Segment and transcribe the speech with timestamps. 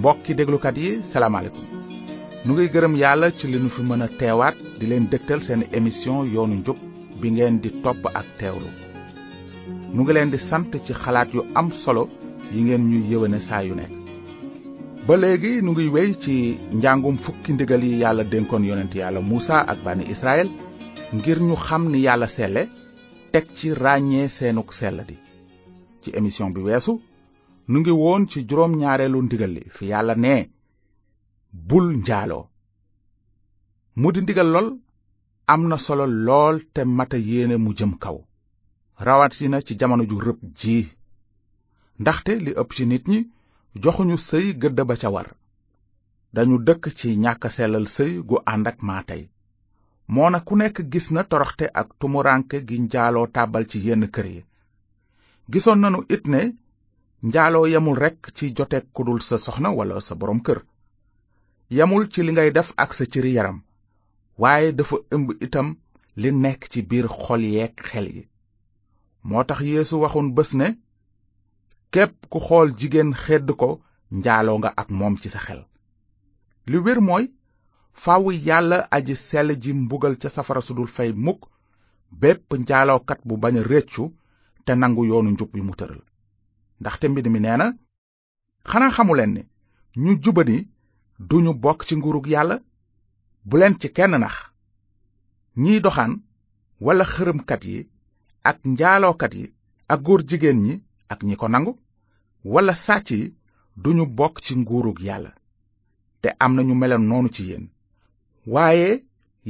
[0.00, 1.64] mbokki déglukat yi salaamaaleykum
[2.44, 5.62] nu ngi gërëm yàlla ci li nu fi mën a teewaat di leen dëgtal seen
[5.78, 6.78] émission yoonu njub
[7.20, 8.68] bi ngeen di topp ak teewlu
[9.94, 12.04] nu ngi leen di sant ci xalaat yu am solo
[12.52, 13.92] yi ngeen ñuy yéwéne saa yu nekk
[15.06, 16.34] ba léegi nu ngi wéy ci
[16.78, 20.48] njàngum fukki ndigal yi yàlla dénkoon yonent yàlla Muusa ak bànni Israël
[21.16, 22.62] ngir ñu xam ni yàlla selle
[23.32, 25.16] teg ci ràññee seenuk sell di
[26.02, 26.94] ci émission bi weesu
[27.70, 30.32] nu ngi woon ci juróom ñaareelu ndigal li fi yàlla ne
[31.68, 32.44] bul njaaloo
[34.00, 34.68] mu di ndigal lol
[35.52, 38.18] am na solo lool te mata yéene mu jëm kaw
[39.50, 40.76] na ci jamono ju rëb ji
[42.00, 43.20] ndaxte li ëpp ci nit ñi
[43.82, 45.28] joxuñu sëy gëdd ba ca war
[46.34, 49.22] dañu dëkk ci ñàkk sellal sëy gu ànd ak maatey
[50.12, 54.26] moo na ku nekk gis na toroxte ak tumuranke gi njaaloo tàbbal ci yenn kër
[54.34, 54.40] yi
[55.52, 56.40] gisoon nanu it ne
[57.22, 60.60] njaaloo yamul rekk ci jote ku dul sa soxna walla sa boroom kër
[61.70, 63.58] yamul ci li ngay def ak sa cëri yaram
[64.40, 65.68] waaye dafa ëmb itam
[66.20, 68.24] li nekk ci biir xol yeeg xel yi
[69.28, 70.66] moo tax yéesu waxoon bés ne
[71.94, 73.68] képp ku xool jigéen xedd ko
[74.20, 75.60] njaaloo nga ak moom ci sa xel
[76.70, 77.24] li wér mooy
[78.02, 81.40] faw yàlla aji sell ji mbugal ca safara su dul fay mukk
[82.20, 84.04] bépp njaalookat bu bañ a réccu
[84.64, 86.00] te nangu yoonu njub wi mu tëral
[86.80, 87.66] ndaxte mbir mi nee na
[88.70, 89.42] xanaa xamuleen ni
[90.02, 90.56] ñu juba jubadi
[91.28, 92.56] duñu bokk ci nguurug yàlla
[93.48, 94.34] bu leen ci kenn nax
[95.62, 96.12] ñiy doxaan
[96.84, 97.76] walla xërëmkat yi
[98.50, 99.44] ak njaalookat yi
[99.92, 100.74] ak góor jigéen ñi
[101.12, 101.72] ak ñi ko nangu
[102.52, 103.34] walla sàcc yi
[103.82, 105.30] duñu bokk ci nguurug yàlla
[106.20, 107.64] te am na ñu meloon noonu ci yéen
[108.52, 108.88] waaye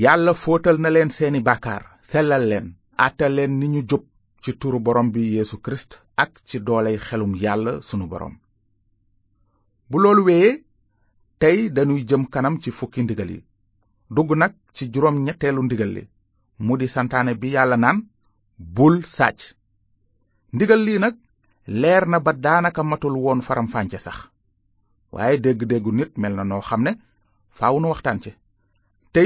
[0.02, 2.66] yàlla fóotal na leen seeni bàkkaar sellal leen
[3.06, 4.02] àttal leen ni ñu jub
[4.42, 8.37] ci turu borom bi Yesu Christ ak ci dooley xelum yàlla sunu borom.
[9.91, 10.64] bu loolu wéyee
[11.38, 13.44] tey dañuy jëm kanam ci fukki ndigal yi
[14.10, 16.04] dugg nag ci juróom ñetteelu ndigal li
[16.64, 17.98] mu di santaane bi yàlla naan
[18.59, 19.41] bul sàcc
[20.56, 21.14] ndigal lii nag
[21.81, 24.31] leer na ba daanaka matul woon faram sax
[25.12, 26.93] waaye dégg-déggu nit mel na noo xam ne
[27.59, 28.31] faaw nu waxtaan ci
[29.12, 29.22] te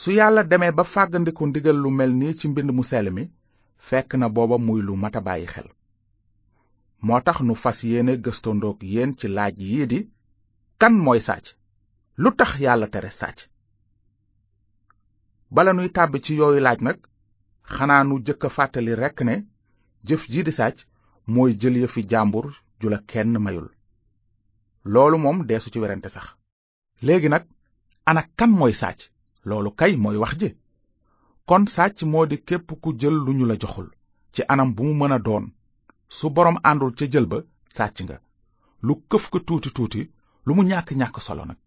[0.00, 3.24] su yàlla demee ba fàggandiku ndigal lu mel nii ci mbind mu sell mi
[3.86, 5.68] fekk na booba muy lu mat a bàyyi xel
[7.06, 10.00] moo tax nu fas yéene gëstandoog yéen ci laaj yii di
[10.80, 11.46] kan mooy sàcc
[12.22, 13.38] lu tax yàlla tere sàcc
[15.54, 16.98] bala nuy tàbbi ci yooyu laaj nag
[17.74, 19.34] xanaa nu jëkk a fàttali rekk ne
[20.08, 20.78] jëf jii di sàcc
[21.34, 22.46] mooy jël yëfi jàmbur
[22.80, 23.68] ju la kenn mayul
[24.92, 26.26] loolu moom deesu ci werante sax
[27.06, 27.44] léegi nag
[28.10, 28.98] ana kan mooy sàcc
[29.48, 30.50] loolu kay mooy wax ji
[31.48, 33.88] kon sàcc moo di képp ku jël lu ñu la joxul
[34.34, 35.44] ci anam bu mu mën a doon
[36.16, 37.38] su boroom àndul ca jël ba
[37.76, 38.16] sàcc nga
[38.86, 40.02] lu këf ko tuuti tuuti
[40.46, 41.58] lu mu ñàkk ñàkk solo nag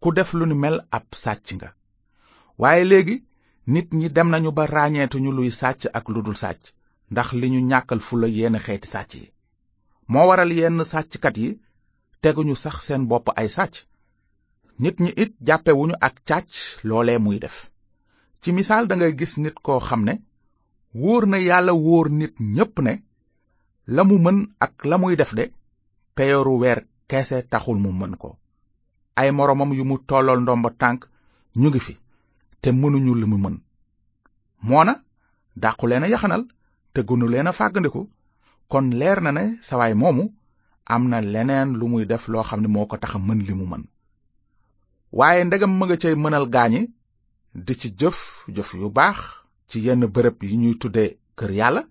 [0.00, 1.68] ku def lu ni mel ab sàcc nga
[2.60, 3.16] waaye léegi
[3.72, 6.62] nit ñi dem nañu ba ràññeetuñu luy sàcc ak lu dul sàcc
[7.12, 9.26] ndax li ñu ñàkkal fula yenn xeeti sàcc yi
[10.12, 11.48] moo waral yenn sàcckat yi
[12.22, 13.74] teguñu sax seen bopp ay sàcc
[14.82, 16.52] nit ñi it jàppewuñu ak càcc
[16.88, 17.56] loolee muy def
[18.42, 20.14] ci misaal dangay gis nit koo xam ne
[21.00, 22.94] wóor na yàlla wóor nit ñépp ne
[23.94, 25.44] la mu mën ak la muy def de
[26.14, 26.80] peyooru weer
[27.10, 28.30] keese taxul mu mën ko
[29.20, 31.00] ay moroomam yu mu tollool ndomba tànk
[31.60, 31.94] ñu ngi fi
[32.60, 33.56] te mënuñu li mu mën
[34.68, 34.94] moona
[35.62, 36.42] dàqu leen a yaxanal
[36.94, 38.02] te gënu leen a fàggandiku
[38.70, 40.24] kon leer na ne sawaay moomu
[40.94, 43.64] am na leneen lu muy def loo xam ne moo ko tax mën li mu
[43.70, 43.82] mën
[45.18, 46.82] waaye ndegam ma nga cay mënal gaañi
[47.54, 48.18] di ci jëf
[48.54, 49.18] jëf yu baax
[49.70, 51.04] ci yenn bërëb yi ñuy tudde
[51.38, 51.82] kër yàlla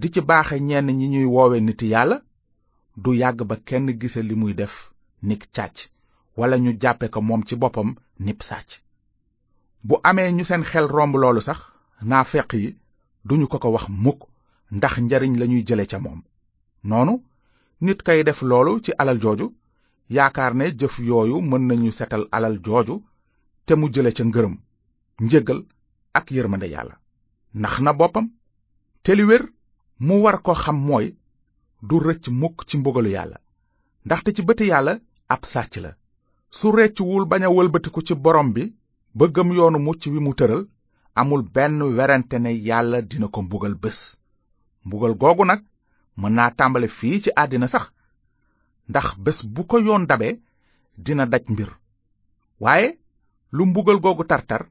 [0.00, 2.16] di ci baaxe ñenn ñi ñuy woowe niti yàlla
[3.02, 4.74] du yàgg ba kenn gise li muy def
[5.26, 5.76] nik càcc
[6.38, 7.88] walla ñu jàppe ko moom ci boppam
[8.24, 8.70] nib sàcc
[9.86, 11.60] bu amee ñu seen xel romb loolu sax
[12.10, 12.68] naa feq yi
[13.28, 14.20] duñu ko ko wax mukk
[14.76, 16.20] ndax njariñ lañuy jële ca moom
[16.88, 17.14] noonu
[17.84, 19.46] nit kay def loolu ci alal jooju
[20.14, 22.94] yaakaar ne jëf yooyu mën nañu setal alal jooju
[23.66, 24.54] te mu jële ca ngërëm
[25.24, 25.60] njëgal
[26.18, 26.96] ak yërmande yàlla
[27.62, 28.26] nax na boppam
[29.04, 29.42] te li wér
[30.06, 31.06] mu war ko xam mooy
[31.88, 33.38] du rëcc mukk ci mbugalu yàlla
[34.06, 34.94] ndaxte ci bëti yàlla
[35.34, 35.92] ab sàcc la
[36.56, 38.64] su reccuwul bañ a wëlbatiku ci borom bi
[39.16, 39.24] ba
[39.58, 40.62] yoonu mucc wi mu tëral
[41.20, 43.98] amul benn werante ne yàlla dina ko mbugal bés
[44.86, 45.60] mbugal googu nag
[46.20, 47.84] mën naa tàmbale fii ci àddina sax
[48.90, 50.28] ndax bés bu ko yoon dabe
[51.04, 51.70] dina daj mbir
[52.60, 52.98] waaye
[53.56, 54.62] lu mbugal googu tartar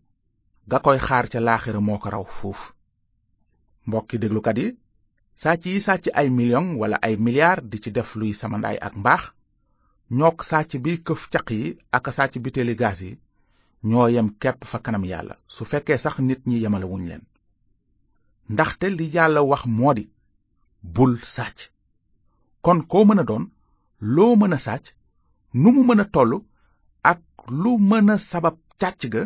[0.72, 2.62] ga koy xaar ca laaxira moo ko raw fuuf
[3.88, 4.68] mbokki déglukat yi
[5.42, 9.24] sàcc yi sàcc ay million wala ay milliards di ci def luy samandaay ak mbaax
[10.18, 11.64] ñook sàcc bi këf caq yi
[11.98, 13.12] ak sàcc biteeli gaas yi
[13.90, 17.24] ñoo yem kepp fa kanam yàlla su fekkee sax nit ñi yemalewuñ leen
[18.54, 20.06] ndaxte li yàlla wax moo di
[20.96, 21.58] bul sàcc
[22.66, 23.46] kon koo mën a doon
[24.16, 24.86] loo mën a sàcc
[25.62, 26.34] nu mu mën a toll
[27.12, 27.20] ak
[27.62, 29.22] lu mën a sabab càcc ga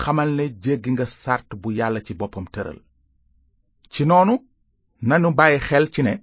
[0.00, 2.78] xamal ne jéggi nga sàrt bu yàlla ci boppam tëral
[3.92, 4.34] ci noonu
[5.08, 6.14] nanu bàyyi xel ci ne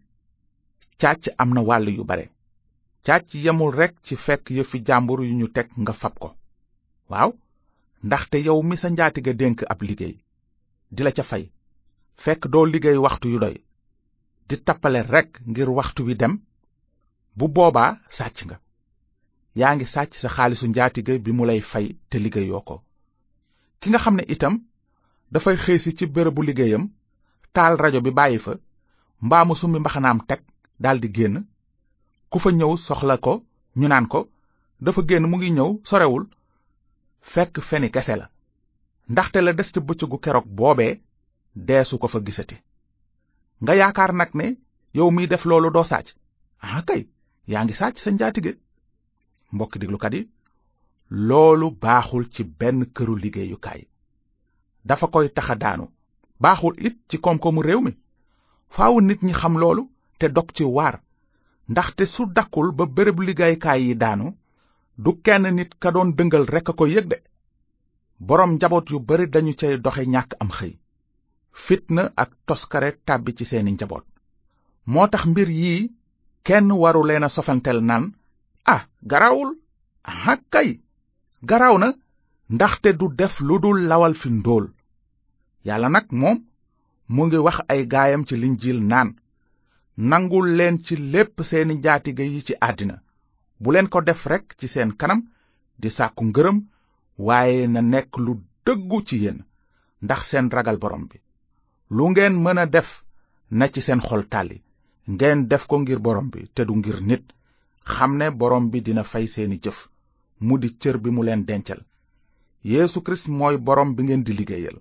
[1.01, 2.25] càcc am na wàll yu bare
[3.07, 6.29] càcc yemul rekk ci fekk yëfi jàmbur yu ñu teg nga fab ko
[7.11, 7.29] waaw
[8.07, 10.15] ndaxte yow mi sa njaatige dénk ab liggéey
[10.95, 11.43] di la ca fay
[12.23, 13.55] fekk doo liggéey waxtu yu doy
[14.47, 16.33] di tappale rekk ngir waxtu wi dem
[17.37, 18.57] bu boobaa sàcc nga
[19.59, 22.75] yaa ngi sàcc sa xaalisu njaatige bi mu lay fay te liggéeyoo ko
[23.79, 24.55] ki nga xam ne itam
[25.33, 26.83] dafay xëysi ci bérébu liggéeyam
[27.55, 28.53] taal rajo bi bàyyi fa
[29.25, 30.41] mbaa mu summi mbaxanaam teg
[30.83, 31.35] daldi génn
[32.31, 33.33] ku fa ñëw soxla ko
[33.79, 34.19] ñu naan ko
[34.85, 36.25] dafa génn mu ngi ñëw sorewul
[37.33, 38.27] fekk feni kese la
[39.11, 40.93] ndaxte la des ca bëccëgu keroog boobee
[41.67, 42.57] deesu ko fa gisati
[43.63, 44.45] nga yaakaar nag ne
[44.97, 46.07] yow miy def loolu doo sàcc
[46.65, 47.01] ah kay
[47.51, 48.53] yaa ngi sàcc sa njaatige
[49.55, 50.21] mbokki déglukat yi
[51.27, 53.81] loolu baaxul ci benn këru liggéeyukaay
[54.87, 55.85] dafa koy taxa daanu
[56.43, 57.91] baaxul it ci koom-koomu réew mi
[58.75, 59.83] faaw nit ñi xam loolu
[60.19, 60.95] te dog ci waar
[61.71, 64.27] ndaxte su dakkul ba bërëb liggéeyukaay yi daanu
[65.03, 67.17] du kenn nit ka doon dëngal rekk a ko yëg de
[68.27, 70.73] boroom njaboot yu bari dañu cay doxe ñàkk am xëy
[71.65, 74.05] fitna ak toskare tàbbi ci seeni njaboot
[74.91, 75.83] moo tax mbir yii
[76.45, 78.05] kenn waru leen a sofantel naan
[78.65, 79.55] ah garaawul
[80.03, 80.37] ah
[81.43, 81.87] garaaw na
[82.53, 84.65] ndaxte du def lu dul lawal fi ndóol
[85.65, 86.37] yàlla nag moom
[87.13, 89.09] mu ngi wax ay gaayam ci linjiil naan
[90.09, 92.95] nangul leen ci lépp seeni njaatige yi ci àddina
[93.61, 95.19] bu leen ko def rekk ci seen kanam
[95.81, 96.57] di sàkku ngërëm
[97.27, 98.33] waaye na nekk lu
[98.65, 99.39] dëggu ci yéen
[100.03, 101.17] ndax seen ragal borom bi
[101.95, 102.89] lu ngeen mën a def
[103.57, 104.57] na ci seen xol tàlli
[105.15, 107.25] ngeen def ko ngir borom bi te du ngir nit
[107.85, 109.77] xam ne boroom bi dina fay seeni jëf
[110.47, 111.81] mu di cër bi mu leen dencal
[112.71, 114.77] yéesu Kirist mooy borom bi ngeen di liggéeyal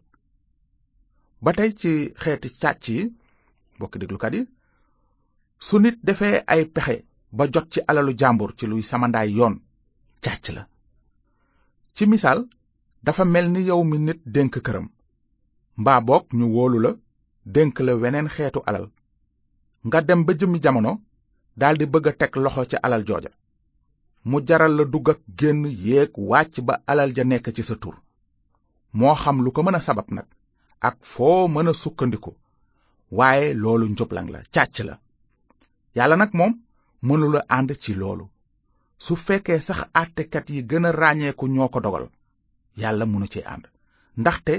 [1.43, 1.91] ba tey ci
[2.23, 3.01] xeeti càcc yi
[3.79, 3.99] bokki
[4.37, 4.41] yi
[5.67, 6.97] su nit defee ay pexe
[7.37, 9.55] ba jot ci alalu jàmbur ci luy samandaay yoon
[10.25, 10.63] càcc la
[11.95, 12.39] ci misaal
[13.05, 14.87] dafa mel ni yow mi nit dénk këram
[15.81, 16.93] mbaa boog ñu wóolu la
[17.55, 18.87] dénk la weneen xeetu alal
[19.87, 20.93] nga dem ba jëmmi jamono
[21.63, 23.31] daldi bëgg a teg loxo ca alal jooja
[24.29, 27.97] mu jaral la dugg ak génn yéeg wàcc ba alal ja nekk ci sa tur
[28.99, 30.29] moo xam lu ko mën a sabab nag
[30.89, 32.33] ak foo mën a sukkandiku
[33.19, 34.95] waaye loolu njublang la càcc la
[35.97, 36.53] yàlla nag moom
[37.07, 38.27] mënula ànd ci loolu
[39.05, 42.07] su fekkee sax àttekat yi gën a ràññeeku ñoo ko dogal
[42.83, 43.65] yàlla mënu ci ànd
[44.21, 44.55] ndaxte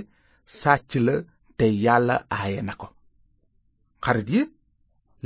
[0.62, 1.16] sàcc la
[1.58, 2.88] te yàlla aaye na ko
[4.04, 4.42] xarit yi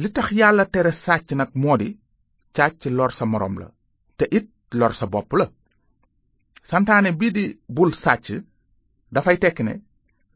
[0.01, 1.89] li tax yàlla tere sàcc nag moo di
[2.57, 3.67] càcc lor sa moroom la
[4.17, 4.45] te it
[4.79, 5.45] lor sa bopp la
[6.69, 7.45] santaane bii di
[7.75, 8.27] bul sàcc
[9.13, 9.73] dafay tekki ne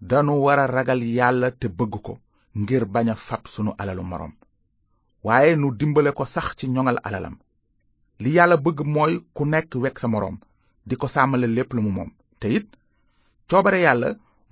[0.09, 2.13] danu war a ragal yàlla te bëgg ko
[2.62, 4.34] ngir bañ a fab sunu alalu moroom
[5.27, 7.36] waaye nu dimbale ko sax ci ñoŋal alalam
[8.24, 10.38] li yàlla bëgg mooy ku nekk wek sa moroom
[10.88, 12.67] di ko sàmmale lépp lu mu moom te it
[13.50, 14.10] coobare yàlla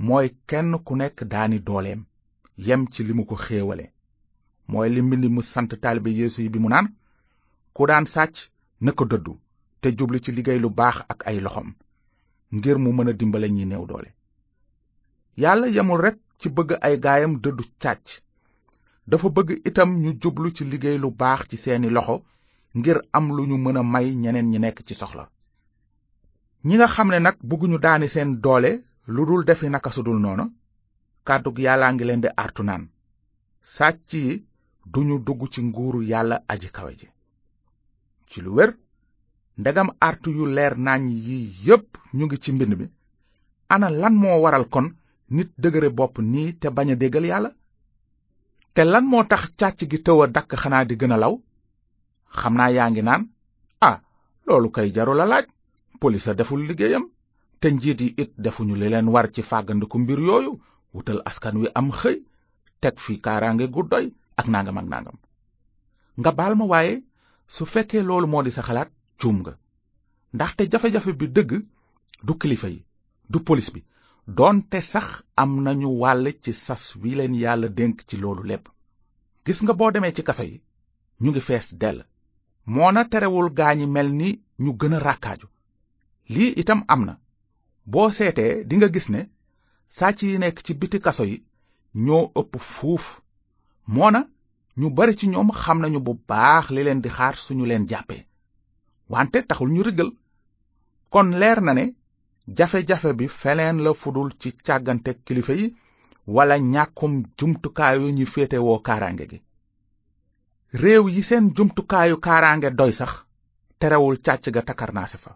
[0.07, 2.01] mooy kenn ku nekk daani dooleem
[2.67, 3.85] yem ci li mu ko xéewale
[4.67, 6.87] mooy li mu sant taalibe yeesu yi bi mu naan
[7.75, 8.35] ku daan sàcc
[8.83, 9.33] na ko dëddu
[9.81, 11.69] te jublu ci liggéey lu baax ak ay loxoom
[12.55, 14.09] ngir mu mën a dimbale ñi néew doole
[15.41, 18.07] yàlla yemul rekk ci bëgg ay gaayam dëddu càcc
[19.09, 22.15] dafa bëgg itam ñu jublu ci liggéey lu baax ci seeni loxo
[22.77, 25.25] ngir am lu ñu mën a may ñeneen ñi nekk ci soxla
[26.67, 28.71] ñi nga xam ne nag bëgguñu daani seen doole
[29.13, 30.45] lu dul defi naka sudul noonu
[31.27, 32.83] kàddug yàllaa ngi leen di artu naan
[33.75, 34.46] sàcc yi
[34.93, 37.07] du ñu dugg ci nguuru yàlla aji kawe ji
[38.29, 38.71] ci lu wér
[39.59, 42.85] ndegam artu yu leer nañ yi yépp ñu ngi ci mbind mi
[43.73, 44.87] ana lan moo waral kon
[45.35, 47.51] nit dëgëre bopp nii te bañ a déggal yàlla
[48.75, 51.33] te lan moo tax càcc gi tëw a dakk xanaa di gën a law
[52.37, 53.23] xam naa yaa ngi naan
[53.89, 53.95] ah
[54.45, 55.45] loolu koy jarul a laaj
[55.99, 57.05] polis a deful liggéeyam
[57.59, 60.51] te njiit yi it defuñu li leen war ci fàggandiku mbir yooyu
[60.93, 62.17] wutal askan wi am xëy
[62.81, 65.17] teg fii kaaraange gu doy ak nangam ak nangam
[66.21, 66.93] nga baal ma waaye
[67.55, 68.89] su fekkee loolu moo di sa xalaat
[69.19, 69.53] juum nga
[70.35, 71.51] ndaxte jafe-jafe bi dëgg
[72.25, 72.81] du kilifa yi
[73.31, 73.81] du polis bi
[74.37, 75.07] doonte sax
[75.41, 78.65] am nañu wàll ci sas wi leen yàlla dénk ci loolu lépp
[79.45, 80.57] gis nga boo demee ci kaso yi
[81.21, 81.99] ñu ngi fees dell
[82.73, 84.29] moo na terewul gaañi mel ni
[84.63, 85.47] ñu gën a ràkkaaju
[86.33, 87.13] lii itam am na
[87.91, 89.21] boo seetee dinga gis ne
[89.97, 91.37] sàcc yi nekk ci biti kaso yi
[92.05, 93.05] ñoo ëpp fuuf
[93.87, 94.19] moona
[94.77, 98.21] ñu bari ci ñoom xam nañu bu baax li leen di xaar suñu leen jàppee
[99.11, 100.11] wante taxul ñu rëggal
[101.13, 101.85] kon leer na ne
[102.57, 105.67] jafe-jafe bi feneen la fudul ci càggante kilifa yi
[106.35, 109.39] walla ñàkkum jumtukaayu ñi féetewoo kaaraange gi
[110.81, 113.11] réew yi seen jumtukaayu kaaraange doy sax
[113.79, 115.31] terewul càcc ga takarnaase fa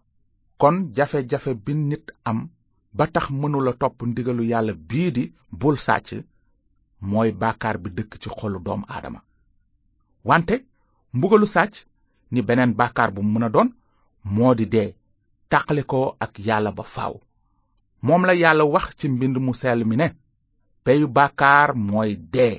[0.61, 2.39] kon jafe-jafe bi nit am
[2.97, 5.23] ba tax mënula topp ndigalu yàlla bii di
[5.59, 6.09] bul sàcc
[7.09, 9.19] mooy bàkkaar bi dëkk ci xolu doomu aadama
[10.29, 10.55] wante
[11.15, 11.75] mbugalu sàcc
[12.33, 13.69] ni beneen bàkkaar bu mën a doon
[14.33, 14.89] moo di dee
[15.51, 17.15] tàqale ko ak yàlla ba faaw
[18.05, 20.07] moom la yàlla wax ci mbind mu sell mi ne
[20.83, 22.55] peyu bàkkaar mooy dee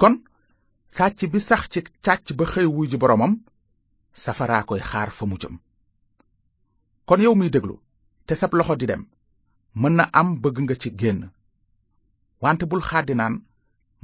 [0.00, 0.14] kon
[0.96, 3.32] sàcc bi sax ci càcc ba xëy wuy ji boromam
[4.22, 5.54] safaraa koy xaar fa mu jëm
[7.08, 7.74] kon yow muy déglu
[8.26, 9.02] te sab loxo di dem
[9.80, 11.20] mën na am bëgg nga ci génn
[12.44, 13.14] wante bul xàddi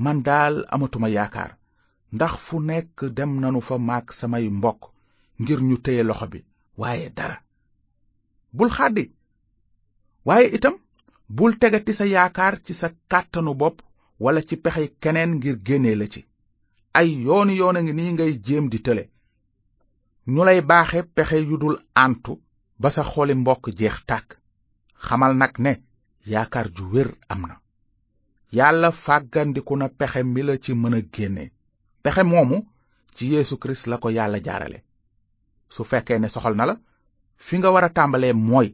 [0.07, 1.51] man daal amatuma yaakaar
[2.15, 4.81] ndax fu nekk dem nanu fa maak samay mbokk
[5.41, 6.39] ngir ñu téye loxo bi
[6.81, 7.37] waaye dara
[8.57, 9.05] bul xàddi
[10.27, 10.77] waaye itam
[11.37, 13.77] bul tegati sa yaakaar ci sa kàttanu bopp
[14.23, 16.21] wala ci pexe keneen ngir génne la ci
[16.99, 19.05] ay yooni yoon a ngi nii ngay jéem di tële
[20.33, 22.33] ñu lay baaxe pexe yu dul àntu
[22.81, 24.29] ba sa xoli mbokk jeex tàkk
[25.05, 25.73] xamal nag ne
[26.33, 27.57] yaakaar ju wér am na
[28.55, 31.51] yàlla fàggandiku na pexe mi la ci mën a génne
[32.03, 32.57] pexe moomu
[33.15, 34.83] ci Yeesu Kirist la ko yàlla jaarale
[35.69, 36.77] su fekkee ne soxal na la
[37.37, 38.69] fi nga war a tàmbalee mooy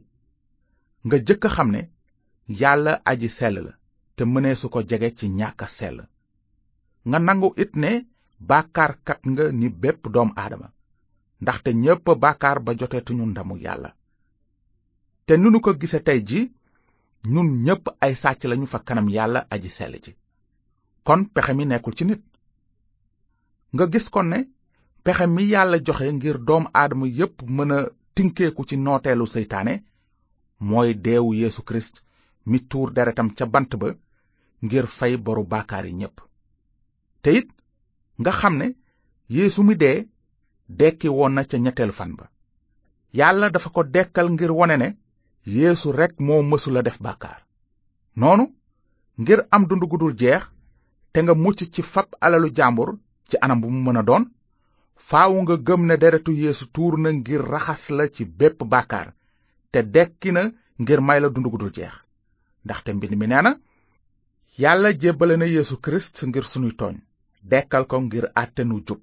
[1.05, 1.81] nga jëkk a xam ne
[2.47, 3.71] yàlla aji sell la
[4.15, 5.97] te mënee su ko jege ci ñàkk a sell
[7.07, 7.91] nga nangu it ne
[8.49, 10.67] bàkkaarkat nga ni bépp doom aadama
[11.41, 13.89] ndaxte ñépp bàkkaar ba joteetuñu ndamu yàlla
[15.25, 16.41] te nu nu ko gise tey ji
[17.31, 20.11] nun ñépp ay sàcc lañu fa kanam yàlla aji sell ji
[21.05, 22.21] kon pexe mi nekkul ci nit
[23.73, 24.39] nga gis kon ne
[25.03, 27.79] pexe mi yàlla joxe ngir doom aadama yépp mën a
[28.15, 29.73] tinkeeku ci nooteelu seytaane
[30.67, 31.95] mooy deewu yéesu Kirist
[32.49, 33.87] mi tuur deretam ca bant ba
[34.65, 36.17] ngir fay boru baakaar yi ñépp
[37.21, 37.47] te it
[38.19, 38.67] nga xam ne
[39.35, 39.97] yéesu mi dee
[40.79, 42.25] dekki woon na ca ñetteelu fan ba
[43.17, 44.89] yàlla dafa ko dekkal ngir wone ne
[45.45, 47.43] yeesu rekk moo mësula def bàkkaar
[48.15, 48.45] noonu
[49.19, 50.43] ngir am dund gu jeex
[51.11, 52.89] te nga mucc ci fab alalu jàmbur
[53.29, 54.25] ci anam bu mu mën a doon
[54.95, 59.13] faaw nga gëm ne deretu yéesu tuur na ngir raxas la ci bépp bàkkaar
[59.71, 60.43] te dekki na
[60.81, 61.95] ngir may la dund gu dul jeex
[62.65, 63.51] ndaxte mbind mi nee na
[64.61, 66.95] yàlla jébbale na yéesu kirist ngir sunuy tooñ
[67.49, 69.01] dekkal ko ngir àtte nu jub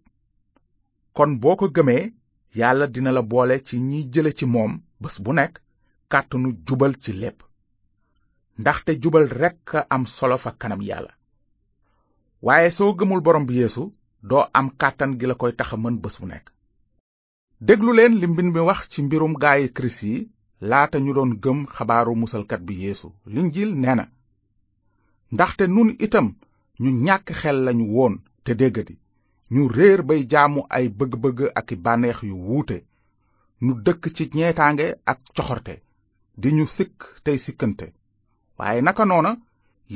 [1.14, 2.12] kon boo ko gëmee
[2.58, 5.54] yàlla dina la boole ci ñiy jële ci moom bés bu nekk
[6.12, 7.38] kàttanu jubal ci lépp
[8.60, 11.12] ndaxte jubal rekk a am solo fa kanam yàlla
[12.46, 13.82] waaye soo gëmul borom bi yéesu
[14.28, 16.46] doo am kàttan gi la koy taxa mën bés bu nekk
[17.66, 20.16] déglu leen li mbind mi wax ci mbirum gaayi kirist yi
[20.70, 24.04] laata ñu doon gëm xabaaru musalkat bi yeesu linjiil nee na
[25.34, 26.26] ndaxte nun itam
[26.82, 28.14] ñu ñàkk xel lañu woon
[28.44, 28.94] te déggadi
[29.54, 32.78] ñu réer bay jaamu ay bëgg-bëgg ak i bànneex yu wuute
[33.64, 35.74] ñu dëkk ci ñeetaange ak coxorte
[36.44, 37.86] di ñu sikk tey sikkante
[38.58, 39.32] waaye naka noona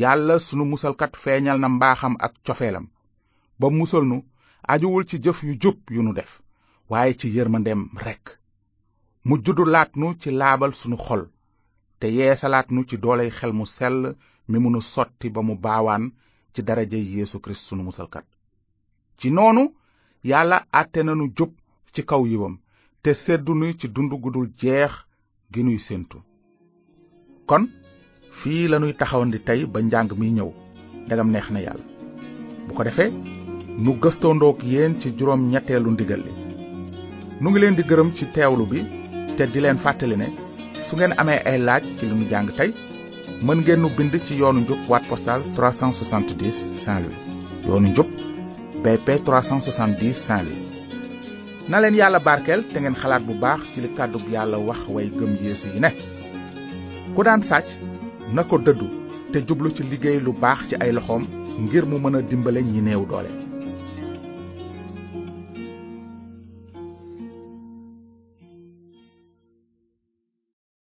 [0.02, 2.86] yàlla sunu musalkat feeñal na mbaaxam ak cofeelam
[3.58, 4.16] ba musal nu
[4.72, 6.32] ajuwul ci jëf yu jub yu nu def
[6.90, 8.24] waaye ci yërmandeem rekk
[9.26, 9.34] mu
[9.74, 11.22] laat nu ci laabal sunu xol
[12.00, 13.98] te yeesalaat nu ci dooley xel mu sell
[14.50, 16.04] mi mënu sotti ba mu baawaan
[16.52, 18.26] ci daraja Yeesu Kirist sunu musalkat
[19.18, 19.64] ci noonu
[20.30, 21.52] yàlla àtte nanu jub
[21.94, 22.54] ci kaw yiwam
[23.02, 24.92] te seddu nu ci dund gudul jeex
[25.52, 26.18] gi nuy séentu
[27.46, 27.64] kon
[28.40, 30.50] fii lanuy taxawandi tay ba njàng mi ñëw
[31.06, 31.84] ndegam neex na yàlla
[32.66, 33.10] bu ko defee
[33.82, 36.32] nu gëstoondoog yéen ci juróom ñetteelu ndigal li
[37.40, 38.80] nu ngi leen di gërëm ci teewlu bi
[39.36, 40.28] te di leen fàttali ne
[40.86, 42.70] su ngeen amee ay laaj ci lu nu jàng tey
[43.44, 47.18] mën ngeen nu bind ci yoonu njub wat postal 370 Saint-Louis
[47.66, 48.08] yoonu njub
[48.82, 50.54] BP 370 Saint-Louis
[51.70, 55.06] na leen yàlla barkeel te ngeen xalaat bu baax ci li kàddug yàlla wax way
[55.18, 55.90] gëm yeesu yi ne
[57.16, 57.68] ku daan sàcc
[58.34, 58.86] na ko dëddu
[59.32, 61.22] te jublu ci liggéey lu baax ci ay loxoom
[61.62, 63.43] ngir mu mën a dimbale ñi neewu doole